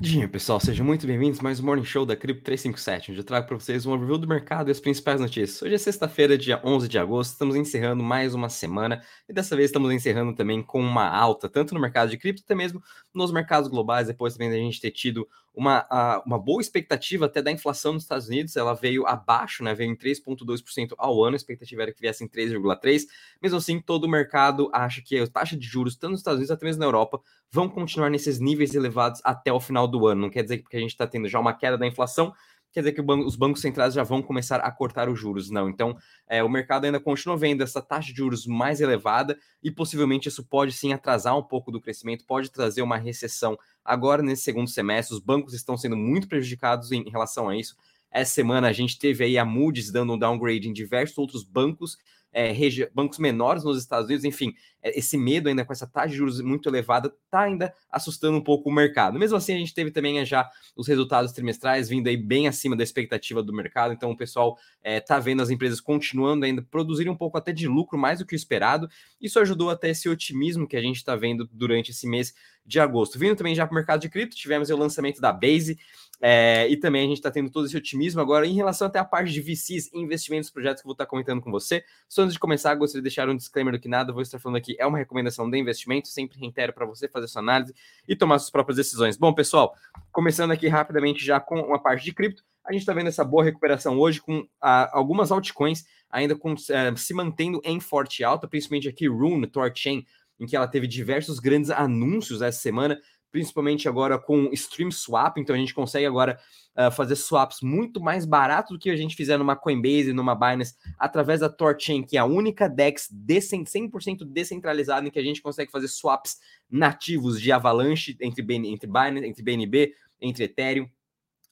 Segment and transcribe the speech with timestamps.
[0.00, 3.48] Dia, pessoal, sejam muito bem-vindos mais um Morning Show da Cripto 357, onde eu trago
[3.48, 5.60] para vocês uma review do mercado e as principais notícias.
[5.60, 9.70] Hoje é sexta-feira, dia 11 de agosto, estamos encerrando mais uma semana e dessa vez
[9.70, 12.80] estamos encerrando também com uma alta, tanto no mercado de cripto, até mesmo
[13.18, 17.50] nos mercados globais, depois também da gente ter tido uma, uma boa expectativa até da
[17.50, 21.82] inflação nos Estados Unidos, ela veio abaixo, né, veio em 3,2% ao ano, a expectativa
[21.82, 23.06] era que viesse em 3,3%,
[23.42, 26.52] mesmo assim todo o mercado acha que a taxa de juros, tanto nos Estados Unidos
[26.52, 27.20] até mesmo na Europa,
[27.50, 30.20] vão continuar nesses níveis elevados até o final do ano.
[30.22, 32.32] Não quer dizer que porque a gente está tendo já uma queda da inflação,
[32.72, 35.50] quer dizer que os bancos centrais já vão começar a cortar os juros.
[35.50, 35.68] Não.
[35.68, 35.96] Então,
[36.28, 40.44] é, o mercado ainda continua vendo essa taxa de juros mais elevada e possivelmente isso
[40.44, 45.14] pode sim atrasar um pouco do crescimento, pode trazer uma recessão agora nesse segundo semestre.
[45.14, 47.76] Os bancos estão sendo muito prejudicados em relação a isso.
[48.10, 51.98] Essa semana a gente teve aí a Moody's dando um downgrade em diversos outros bancos
[52.32, 52.52] é,
[52.94, 56.40] bancos menores nos Estados Unidos, enfim, é, esse medo ainda com essa taxa de juros
[56.40, 59.18] muito elevada está ainda assustando um pouco o mercado.
[59.18, 62.82] Mesmo assim, a gente teve também já os resultados trimestrais vindo aí bem acima da
[62.82, 67.16] expectativa do mercado, então o pessoal está é, vendo as empresas continuando ainda produzirem um
[67.16, 68.88] pouco até de lucro mais do que o esperado.
[69.20, 72.34] Isso ajudou até esse otimismo que a gente está vendo durante esse mês
[72.68, 73.18] de agosto.
[73.18, 75.78] Vindo também já para o mercado de cripto, tivemos o lançamento da Base,
[76.20, 79.04] é, e também a gente está tendo todo esse otimismo agora em relação até a
[79.04, 81.82] parte de VCs e investimentos, projetos que eu vou estar tá comentando com você.
[82.08, 84.56] Só antes de começar, gostaria de deixar um disclaimer do que nada, vou estar falando
[84.56, 87.74] aqui, é uma recomendação de investimento, sempre reitero para você fazer sua análise
[88.06, 89.16] e tomar suas próprias decisões.
[89.16, 89.74] Bom, pessoal,
[90.12, 93.42] começando aqui rapidamente já com uma parte de cripto, a gente está vendo essa boa
[93.42, 98.88] recuperação hoje com ah, algumas altcoins ainda com, ah, se mantendo em forte alta, principalmente
[98.88, 100.04] aqui Rune, Torchain,
[100.38, 102.98] em que ela teve diversos grandes anúncios essa semana,
[103.30, 106.38] principalmente agora com Stream Swap, então a gente consegue agora
[106.76, 110.74] uh, fazer swaps muito mais baratos do que a gente fizer numa Coinbase, numa Binance,
[110.98, 115.70] através da Torchain, que é a única DEX 100% descentralizada em que a gente consegue
[115.70, 116.38] fazer swaps
[116.70, 120.88] nativos de Avalanche entre, entre Binance, entre BNB, entre Ethereum,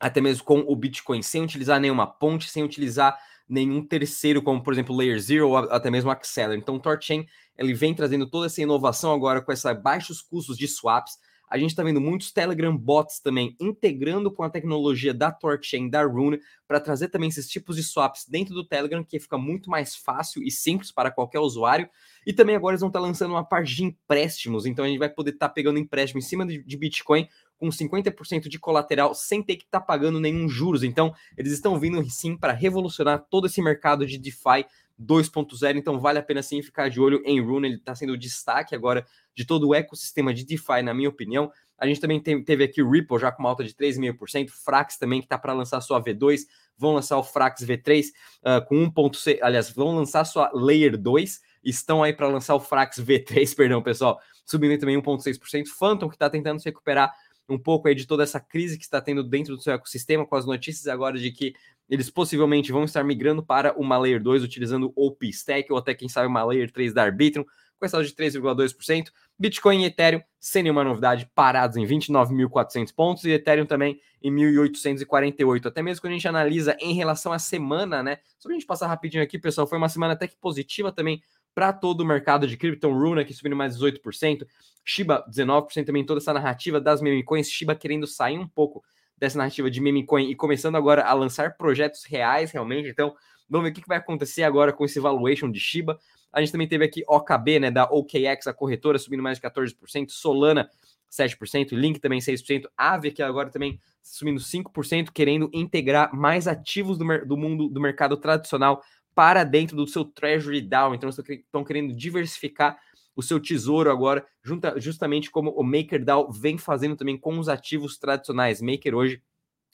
[0.01, 3.19] até mesmo com o Bitcoin, sem utilizar nenhuma ponte, sem utilizar
[3.49, 6.59] nenhum terceiro, como por exemplo Layer Zero ou até mesmo Acceler.
[6.59, 7.27] Então, o Torchain
[7.57, 11.19] ele vem trazendo toda essa inovação agora com esses baixos custos de swaps,
[11.49, 16.03] a gente está vendo muitos Telegram bots também integrando com a tecnologia da Torchain, da
[16.03, 19.95] Rune, para trazer também esses tipos de swaps dentro do Telegram, que fica muito mais
[19.95, 21.89] fácil e simples para qualquer usuário.
[22.27, 24.99] E também agora eles vão estar tá lançando uma parte de empréstimos, então a gente
[24.99, 29.15] vai poder estar tá pegando empréstimo em cima de, de Bitcoin com 50% de colateral
[29.15, 30.83] sem ter que estar tá pagando nenhum juros.
[30.83, 34.67] Então, eles estão vindo sim para revolucionar todo esse mercado de DeFi
[35.01, 38.19] 2.0, então vale a pena sim ficar de olho em Rune, ele está sendo o
[38.19, 41.51] destaque agora de todo o ecossistema de DeFi, na minha opinião.
[41.79, 45.27] A gente também teve aqui Ripple já com uma alta de 3,5%, Frax também que
[45.27, 46.41] está para lançar sua V2,
[46.79, 52.03] vão lançar o Frax V3 uh, com 1.6, aliás, vão lançar sua Layer 2, estão
[52.03, 56.59] aí para lançar o Frax V3, perdão, pessoal, subindo também 1.6%, Phantom que está tentando
[56.59, 57.13] se recuperar
[57.49, 60.37] um pouco aí de toda essa crise que está tendo dentro do seu ecossistema, com
[60.37, 61.55] as notícias agora de que
[61.89, 66.09] eles possivelmente vão estar migrando para uma Layer 2 utilizando o P-Stack ou até quem
[66.09, 67.45] sabe uma Layer 3 da Arbitrum,
[67.79, 69.11] com essa de 3,2%.
[69.39, 75.67] Bitcoin e Ethereum, sem nenhuma novidade, parados em 29.400 pontos e Ethereum também em 1.848.
[75.67, 78.19] Até mesmo quando a gente analisa em relação à semana, né?
[78.39, 81.23] Só pra gente passar rapidinho aqui, pessoal, foi uma semana até que positiva também
[81.57, 82.87] para todo o mercado de cripto.
[82.91, 84.47] Runa aqui subindo mais 18%,
[84.85, 88.85] Shiba 19% também, toda essa narrativa das meme coins, Shiba querendo sair um pouco
[89.17, 92.91] dessa narrativa de meme coin e começando agora a lançar projetos reais realmente.
[92.91, 93.15] Então,
[93.49, 95.99] vamos ver o que vai acontecer agora com esse valuation de Shiba.
[96.31, 100.11] A gente também teve aqui OKB, né, da OKX, a corretora, subindo mais de 14%,
[100.11, 100.69] Solana
[101.11, 107.05] 7%, Link também 6%, Aave aqui agora também subindo 5%, querendo integrar mais ativos do,
[107.25, 108.83] do mundo do mercado tradicional
[109.17, 110.95] para dentro do seu Treasury DAO.
[110.95, 112.79] Então, estão querendo diversificar
[113.17, 117.97] o seu tesouro agora, junta, justamente como o MakerDAO vem fazendo também com os ativos
[117.97, 118.61] tradicionais.
[118.61, 119.23] Maker hoje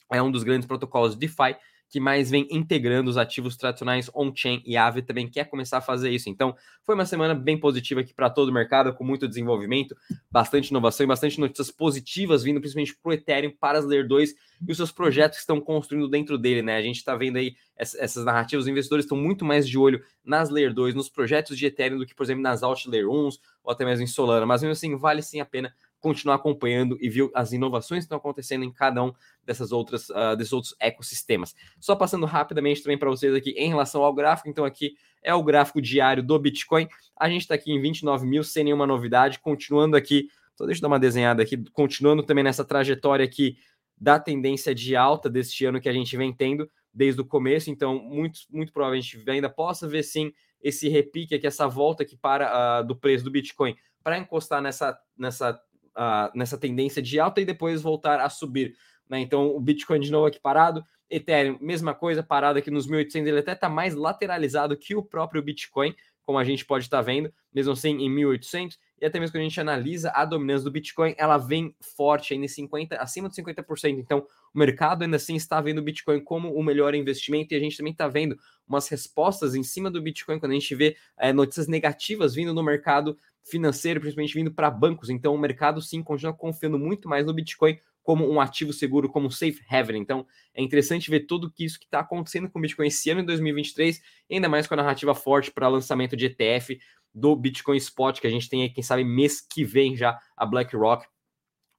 [0.09, 1.57] é um dos grandes protocolos de DeFi
[1.93, 5.81] que mais vem integrando os ativos tradicionais on-chain e a Aave também quer começar a
[5.81, 6.27] fazer isso.
[6.27, 9.95] Então, foi uma semana bem positiva aqui para todo o mercado, com muito desenvolvimento,
[10.31, 14.33] bastante inovação e bastante notícias positivas vindo principalmente para o Ethereum, para as Layer 2
[14.67, 16.77] e os seus projetos que estão construindo dentro dele, né?
[16.77, 20.49] A gente está vendo aí essas narrativas, os investidores estão muito mais de olho nas
[20.49, 23.29] Layer 2, nos projetos de Ethereum do que, por exemplo, nas Alt Layer 1
[23.63, 25.71] ou até mesmo em Solana, mas mesmo assim, vale sim a pena
[26.03, 29.13] continuar acompanhando e ver as inovações que estão acontecendo em cada um
[29.45, 31.55] dessas outras uh, desses outros ecossistemas.
[31.79, 35.41] Só passando rapidamente também para vocês aqui em relação ao gráfico, então aqui é o
[35.41, 36.89] gráfico diário do Bitcoin.
[37.17, 40.27] A gente está aqui em 29 mil sem nenhuma novidade, continuando aqui.
[40.55, 43.57] Só deixa eu dar uma desenhada aqui, continuando também nessa trajetória aqui
[43.97, 47.71] da tendência de alta deste ano que a gente vem tendo desde o começo.
[47.71, 52.81] Então, muito, muito provavelmente ainda possa ver sim esse repique aqui, essa volta aqui para
[52.81, 55.59] uh, do preço do Bitcoin para encostar nessa, nessa
[55.97, 58.75] uh, nessa tendência de alta e depois voltar a subir.
[59.09, 59.19] Né?
[59.19, 63.39] Então, o Bitcoin de novo aqui parado, Ethereum, mesma coisa, parado aqui nos 1.800, ele
[63.39, 67.31] até está mais lateralizado que o próprio Bitcoin, como a gente pode estar tá vendo,
[67.53, 71.13] mesmo assim em 1.800, e até mesmo quando a gente analisa a dominância do Bitcoin,
[71.17, 73.99] ela vem forte ainda em 50, acima de 50%.
[73.99, 77.59] Então, o mercado ainda assim está vendo o Bitcoin como o melhor investimento e a
[77.59, 78.37] gente também está vendo
[78.67, 82.63] umas respostas em cima do Bitcoin quando a gente vê é, notícias negativas vindo no
[82.63, 85.09] mercado financeiro, principalmente vindo para bancos.
[85.09, 89.31] Então, o mercado sim continua confiando muito mais no Bitcoin como um ativo seguro, como
[89.31, 89.99] safe haven.
[89.99, 93.21] Então, é interessante ver tudo que isso que está acontecendo com o Bitcoin esse ano
[93.21, 96.77] em 2023, ainda mais com a narrativa forte para lançamento de ETF
[97.13, 100.45] do Bitcoin Spot, que a gente tem aí, quem sabe, mês que vem já a
[100.45, 101.07] BlackRock.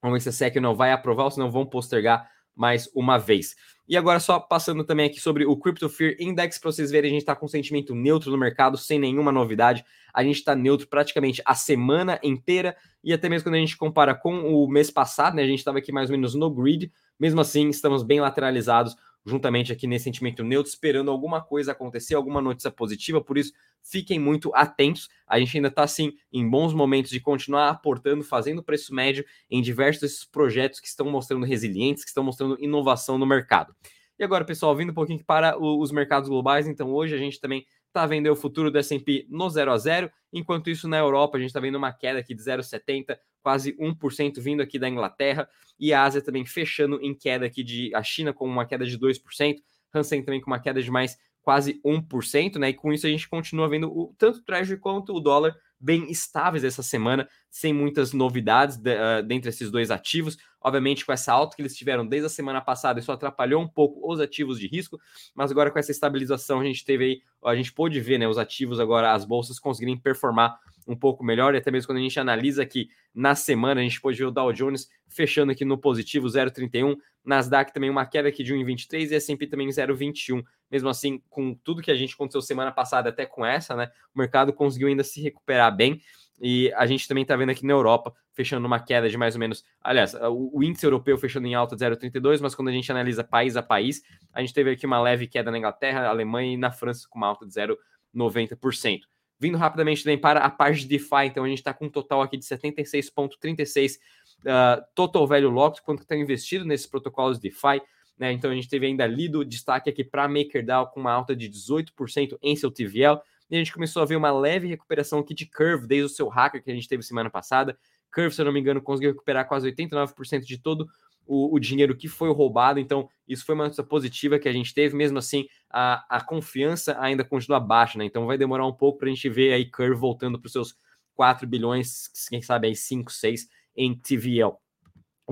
[0.03, 3.19] Vamos ver se a SEC não vai aprovar ou se não vão postergar mais uma
[3.19, 3.55] vez.
[3.87, 7.13] E agora, só passando também aqui sobre o Crypto Fear Index, para vocês verem, a
[7.13, 9.85] gente está com um sentimento neutro no mercado, sem nenhuma novidade.
[10.13, 14.15] A gente está neutro praticamente a semana inteira, e até mesmo quando a gente compara
[14.15, 16.91] com o mês passado, né, a gente estava aqui mais ou menos no grid,
[17.21, 22.41] mesmo assim, estamos bem lateralizados juntamente aqui nesse sentimento neutro, esperando alguma coisa acontecer, alguma
[22.43, 25.09] notícia positiva, por isso fiquem muito atentos.
[25.27, 29.63] A gente ainda está assim em bons momentos de continuar aportando, fazendo preço médio em
[29.63, 33.75] diversos projetos que estão mostrando resilientes, que estão mostrando inovação no mercado.
[34.19, 37.67] E agora, pessoal, vindo um pouquinho para os mercados globais, então hoje a gente também
[37.95, 41.41] está vendo o futuro do S&P no 0 a 0, enquanto isso na Europa a
[41.41, 45.49] gente está vendo uma queda aqui de 0,70, quase 1% vindo aqui da Inglaterra,
[45.79, 48.99] e a Ásia também fechando em queda aqui de a China com uma queda de
[48.99, 49.57] 2%,
[49.95, 52.71] Hansen também com uma queda de mais quase 1%, né?
[52.71, 55.55] E com isso a gente continua vendo o, tanto o Treasury quanto o dólar
[55.85, 60.39] bem estáveis essa semana, sem muitas novidades de, uh, dentre esses dois ativos.
[60.59, 64.11] Obviamente, com essa alta que eles tiveram desde a semana passada, isso atrapalhou um pouco
[64.11, 64.99] os ativos de risco,
[65.35, 68.39] mas agora com essa estabilização a gente teve aí, a gente pôde ver, né, os
[68.39, 72.19] ativos agora, as bolsas conseguirem performar um pouco melhor, e até mesmo quando a gente
[72.19, 76.27] analisa aqui na semana, a gente pode ver o Dow Jones fechando aqui no positivo
[76.27, 80.45] 0,31, Nasdaq também uma queda aqui de 1,23 e S&P também 0,21.
[80.71, 84.19] Mesmo assim, com tudo que a gente aconteceu semana passada, até com essa, né, o
[84.19, 86.01] mercado conseguiu ainda se recuperar bem.
[86.41, 89.41] E a gente também está vendo aqui na Europa, fechando uma queda de mais ou
[89.41, 89.65] menos.
[89.81, 93.57] Aliás, o, índice europeu fechando em alta de 0,32, mas quando a gente analisa país
[93.57, 94.03] a país,
[94.33, 97.29] a gente teve aqui uma leve queda na Inglaterra, Alemanha e na França com uma
[97.29, 99.03] alta de 0,90%.
[99.39, 102.23] Vindo rapidamente também para a parte de DeFi, então a gente está com um total
[102.23, 107.83] aqui de 76,36 uh, total value locked, quanto está investido nesses protocolos DeFi.
[108.19, 108.33] Né?
[108.33, 112.39] Então a gente teve ainda lido destaque aqui para MakerDAO com uma alta de 18%
[112.43, 113.21] em seu TVL.
[113.51, 116.29] E a gente começou a ver uma leve recuperação aqui de Curve desde o seu
[116.29, 117.77] hacker que a gente teve semana passada.
[118.13, 120.89] Curve, se eu não me engano, conseguiu recuperar quase 89% de todo
[121.27, 122.79] o, o, dinheiro que foi roubado.
[122.79, 124.97] Então, isso foi uma notícia positiva que a gente teve.
[124.97, 128.05] Mesmo assim, a, a confiança ainda continua baixa, né?
[128.05, 130.77] Então, vai demorar um pouco para a gente ver aí Curve voltando para os seus
[131.15, 134.57] 4 bilhões, quem sabe aí 5, 6 em TVL.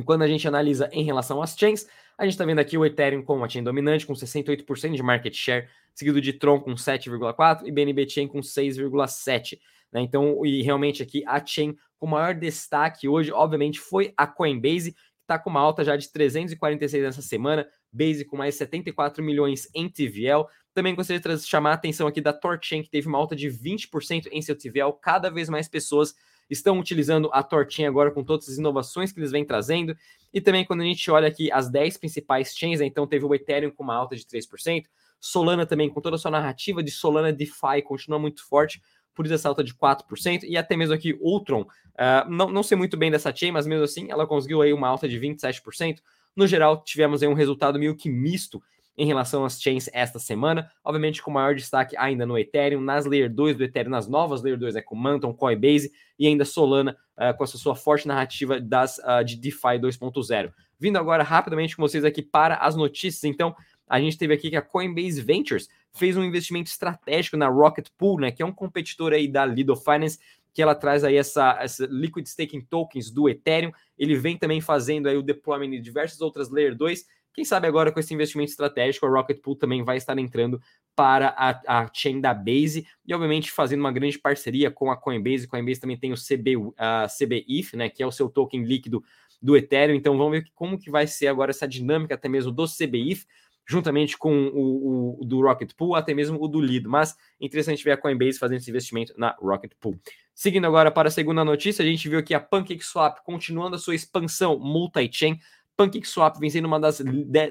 [0.04, 1.86] Quando a gente analisa em relação às chains,
[2.16, 5.34] a gente está vendo aqui o Ethereum com uma chain dominante, com 68% de market
[5.34, 9.58] share, seguido de Tron com 7,4% e BNB Chain com 6,7%.
[9.92, 10.00] Né?
[10.00, 15.38] Então, e realmente aqui a chain com maior destaque hoje, obviamente, foi a Coinbase, está
[15.38, 20.46] com uma alta já de 346 nessa semana, Base com mais 74 milhões em TVL.
[20.72, 24.28] Também gostaria de chamar a atenção aqui da Torchain, que teve uma alta de 20%
[24.32, 24.92] em seu TVL.
[25.00, 26.14] Cada vez mais pessoas
[26.48, 29.96] estão utilizando a Torchain agora com todas as inovações que eles vêm trazendo.
[30.32, 33.34] E também quando a gente olha aqui as 10 principais chains, né, então teve o
[33.34, 34.84] Ethereum com uma alta de 3%,
[35.20, 38.82] Solana também com toda a sua narrativa de Solana DeFi continua muito forte,
[39.14, 42.76] por isso essa alta de 4%, e até mesmo aqui Ultron, uh, não, não sei
[42.76, 45.98] muito bem dessa chain, mas mesmo assim ela conseguiu aí uma alta de 27%.
[46.34, 48.62] No geral, tivemos aí um resultado meio que misto
[48.96, 53.32] em relação às chains esta semana, obviamente com maior destaque ainda no Ethereum, nas Layer
[53.32, 57.36] 2 do Ethereum, nas novas Layer 2, né, com Manton, Coinbase e ainda Solana, uh,
[57.36, 60.52] com essa sua forte narrativa das, uh, de DeFi 2.0.
[60.78, 63.54] Vindo agora rapidamente com vocês aqui para as notícias, então,
[63.88, 68.20] a gente teve aqui que a Coinbase Ventures fez um investimento estratégico na Rocket Pool,
[68.20, 70.18] né, que é um competidor aí da Lido Finance,
[70.52, 73.72] que ela traz aí essa, essa liquid staking tokens do Ethereum.
[73.98, 77.04] Ele vem também fazendo aí o deployment de diversas outras Layer 2.
[77.32, 80.60] Quem sabe agora com esse investimento estratégico, a Rocket Pool também vai estar entrando
[80.94, 85.48] para a, a chain da Base e, obviamente, fazendo uma grande parceria com a Coinbase.
[85.48, 86.72] Coinbase também tem o CB, uh,
[87.18, 89.02] CBIF, né, que é o seu token líquido
[89.40, 89.96] do Ethereum.
[89.96, 93.24] Então, vamos ver como que vai ser agora essa dinâmica até mesmo do CBIF
[93.66, 96.90] juntamente com o, o, do Rocket Pool, até mesmo o do Lido.
[96.90, 99.98] Mas interessante ver a Coinbase fazendo esse investimento na Rocket Pool.
[100.34, 103.94] Seguindo agora para a segunda notícia, a gente viu aqui a PancakeSwap continuando a sua
[103.94, 105.38] expansão multi-chain.
[105.76, 107.02] PancakeSwap vem sendo uma das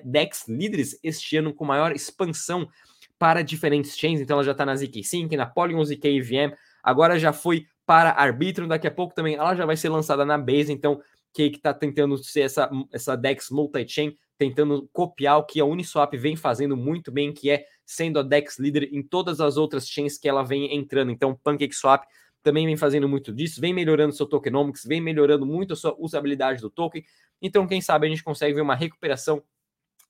[0.03, 2.67] DEX líderes este ano com maior expansão
[3.17, 4.19] para diferentes chains.
[4.19, 6.53] Então ela já está na ZK-Sync, na Polygon ZK EVM,
[6.83, 10.37] agora já foi para Arbitrum, daqui a pouco também ela já vai ser lançada na
[10.37, 11.01] Base, então
[11.33, 16.35] Cake está tentando ser essa, essa DEX multi-chain, tentando copiar o que a Uniswap vem
[16.35, 20.27] fazendo muito bem, que é sendo a DEX líder em todas as outras chains que
[20.27, 21.11] ela vem entrando.
[21.11, 22.07] Então, PancakeSwap
[22.41, 26.59] também vem fazendo muito disso, vem melhorando seu tokenomics, vem melhorando muito a sua usabilidade
[26.59, 27.05] do token.
[27.39, 29.43] Então, quem sabe a gente consegue ver uma recuperação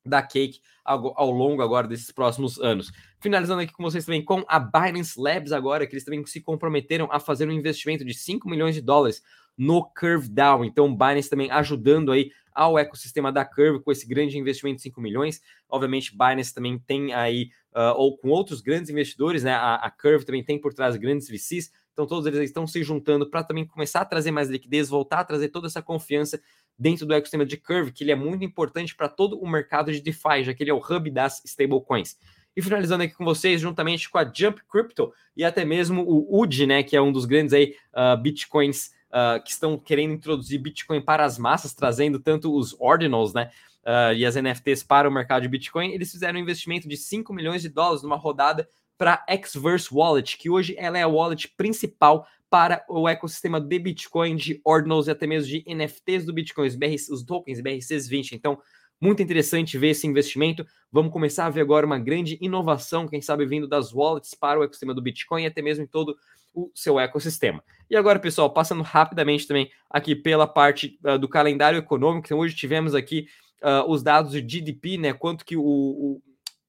[0.02, 2.90] da Cake ao, ao, longo agora desses próximos anos.
[3.20, 7.06] Finalizando aqui com vocês também com a Binance Labs agora, que eles também se comprometeram
[7.12, 9.22] a fazer um investimento de 5 milhões de dólares
[9.58, 10.64] no Curve Down.
[10.64, 15.00] Então, Binance também ajudando aí ao ecossistema da Curve com esse grande investimento de 5
[15.00, 15.40] milhões.
[15.68, 19.52] Obviamente, Binance também tem aí, uh, ou com outros grandes investidores, né?
[19.52, 21.72] A, a Curve também tem por trás grandes VCs.
[21.92, 25.24] Então, todos eles estão se juntando para também começar a trazer mais liquidez, voltar a
[25.24, 26.40] trazer toda essa confiança
[26.78, 30.00] dentro do ecossistema de Curve, que ele é muito importante para todo o mercado de
[30.00, 32.16] DeFi, já que ele é o hub das stablecoins.
[32.54, 36.66] E finalizando aqui com vocês, juntamente com a Jump Crypto e até mesmo o UD,
[36.66, 41.00] né, que é um dos grandes aí uh, bitcoins uh, que estão querendo introduzir Bitcoin
[41.00, 43.50] para as massas, trazendo tanto os ordinals, né,
[43.84, 47.32] uh, e as NFTs para o mercado de Bitcoin, eles fizeram um investimento de 5
[47.32, 51.48] milhões de dólares numa rodada para a Xverse Wallet, que hoje ela é a wallet
[51.56, 56.68] principal para o ecossistema de Bitcoin, de Ordinals e até mesmo de NFTs do Bitcoin,
[56.68, 58.32] os, BRC, os tokens BRCs20.
[58.32, 58.60] Então,
[59.02, 60.64] muito interessante ver esse investimento.
[60.90, 64.62] Vamos começar a ver agora uma grande inovação, quem sabe vindo das wallets para o
[64.62, 66.16] ecossistema do Bitcoin e até mesmo em todo
[66.54, 67.64] o seu ecossistema.
[67.90, 72.28] E agora, pessoal, passando rapidamente também aqui pela parte uh, do calendário econômico.
[72.28, 73.26] Então, hoje tivemos aqui
[73.60, 75.12] uh, os dados de GDP, né?
[75.12, 76.22] Quanto que o, o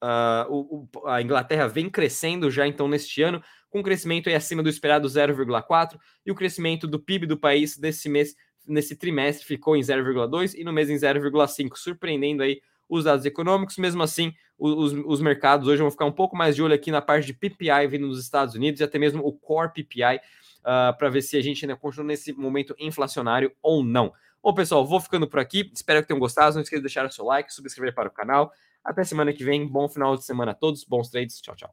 [0.04, 4.62] Uh, o, a Inglaterra vem crescendo já então neste ano, com um crescimento aí acima
[4.62, 8.34] do esperado 0,4, e o crescimento do PIB do país nesse mês,
[8.66, 13.76] nesse trimestre, ficou em 0,2 e no mês em 0,5, surpreendendo aí os dados econômicos.
[13.76, 17.02] Mesmo assim, os, os, mercados hoje vão ficar um pouco mais de olho aqui na
[17.02, 20.20] parte de PPI vindo dos Estados Unidos e até mesmo o Core PPI, uh,
[20.64, 24.12] ah, para ver se a gente ainda continua nesse momento inflacionário ou não.
[24.42, 25.70] Bom, pessoal, vou ficando por aqui.
[25.74, 26.54] Espero que tenham gostado.
[26.54, 28.52] Não esqueça de deixar o seu like, subscrever para o canal.
[28.84, 29.66] Até semana que vem.
[29.66, 30.84] Bom final de semana a todos.
[30.84, 31.40] Bons trades.
[31.40, 31.70] Tchau, tchau.